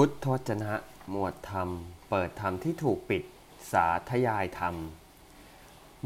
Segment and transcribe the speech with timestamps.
[0.00, 0.74] พุทธวจนะ
[1.10, 1.68] หมวดธรรม
[2.10, 3.22] เปิดธรรมที่ถูกปิด
[3.72, 4.74] สาธยายธรรม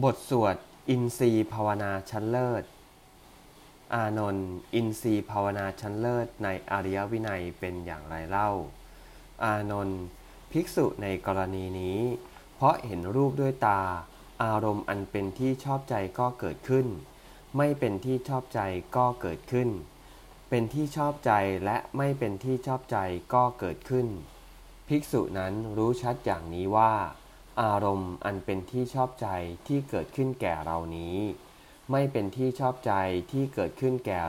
[0.03, 0.57] บทสวด
[0.89, 2.65] อินทรีภาวนาชั้นเลิศ
[3.95, 8.51] อานนท์อินทรีภาวนาชั้นเลิศในอริยวินัยเป็นอย่างไรเล่า
[9.45, 10.03] อานนท์
[10.51, 11.99] ภิกษุในกรณีนี้
[12.55, 13.81] เพราะเห็นรูปด้วยตา
[14.43, 16.87] อารมณ์อันเป็นที่ชอบใจก็เกิดขึ้น
[17.57, 18.61] ไม่เป็นที่ชอบใจ
[18.97, 19.71] ก็เกิดขึ้น
[20.55, 21.33] เป็นที่ชอบใจ
[21.65, 22.99] และไม่เป็นที่ชอบใจ
[23.35, 24.07] ก็เกิดขึ้น
[24.89, 26.93] ภิกษุนั้นรู้ชัดอย่างนี้ว่า
[27.63, 29.29] อารมณ์อันเป็นที่ชอบใจ
[29.67, 31.17] ที่เกิดขึ้นแก่เรานี้
[31.91, 32.93] ไม่เป็นที่ชอบใจ
[33.33, 34.21] ที่เกิดขึ้นแก่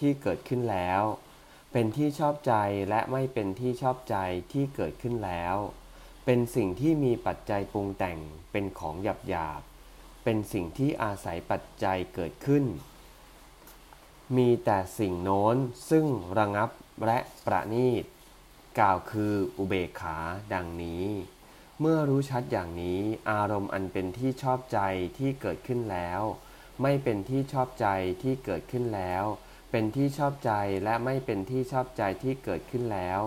[0.00, 1.02] ที่เกิดขึ้นแล้ว
[1.72, 2.54] เป็นที่ชอบใจ
[2.90, 4.16] และไม่เป็นที่ชอบใจ
[4.52, 5.56] ที่เกิดขึ้นแล้ว
[6.24, 8.18] เป็นสิ่งที่มีปัจจัยปรุงแต่ง
[8.52, 9.60] เป็นของหยาบหยาบ
[10.24, 12.64] เป็นสิ่งที่อาศัยปัจจัยเกิดขึ้น
[14.36, 15.56] มีแต่สิ่งโน้น
[15.90, 16.06] ซึ่ง
[16.38, 16.70] ระงับ
[17.06, 18.04] และประณีต
[18.78, 20.18] กล่าวคืออุเบกขา
[20.54, 21.04] ดังนี้
[21.80, 24.80] เมื่อรู้ชัดอย่างนี้อารมณ์อันเป็นที่ชอบใจ
[25.18, 26.20] ที่เกิดขึ้นแล้ว
[26.82, 27.86] ไม่เป็นที่ชอบใจ
[28.22, 29.24] ที่เกิดขึ้นแล้ว
[29.70, 30.52] เป็นที่ชอบใจ
[30.84, 33.20] และไม่เป็นที่ชอบใจที่เกิดขึ้นแล้ว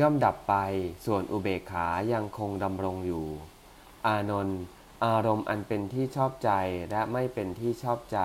[0.00, 0.54] ย่อมดับไป
[1.06, 3.26] ส่วนอุเบกขายังคงดำรงอยู่
[4.06, 4.60] อานนท์
[5.04, 6.50] อารมณ์อันเป็นที่ชอบใจ
[6.90, 8.20] และไม่เป็นที่ชอบใจ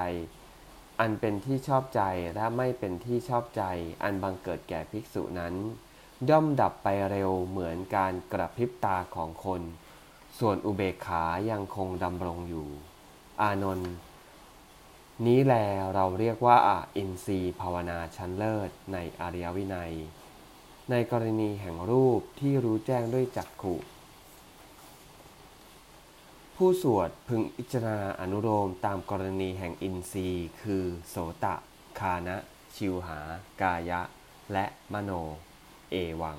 [1.00, 2.02] อันเป็นที่ชอบใจ
[2.36, 3.64] และไม่เป็นที่ชอบใจ
[4.04, 5.56] อันบังเกิดแก่ภิกษุนั้น
[6.30, 9.62] ย่อมดับไปเร็วเหมือนการกระพริบตาของคน
[10.40, 12.68] ส่วนอุเบกขายังคงดำรงอยู่
[13.42, 13.94] อานนท์
[15.26, 15.54] นี้แล
[15.94, 16.58] เราเรียกว่า
[16.98, 19.94] อินทรีย์ภาวนาชั้นเลิศในอริยวินัย
[20.90, 23.76] ในกรณีแห่งรูปที่รู้แจ้งด้วยจักขุ
[26.62, 31.56] ผู้สวดพึงอิจารณาอนุโลมตามกรณีแห่งอินทรีย์ คือ โสตะ
[32.00, 32.38] คานะ
[32.76, 33.20] ชิวหา
[33.62, 34.02] กายะ
[34.54, 35.12] และมโน
[35.92, 36.38] เอวัง